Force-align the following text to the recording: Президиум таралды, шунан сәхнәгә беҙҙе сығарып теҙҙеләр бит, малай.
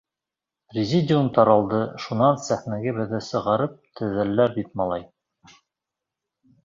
Президиум 0.71 1.27
таралды, 1.35 1.81
шунан 2.05 2.41
сәхнәгә 2.47 2.95
беҙҙе 3.01 3.21
сығарып 3.29 3.77
теҙҙеләр 4.01 4.57
бит, 4.57 4.73
малай. 4.83 5.07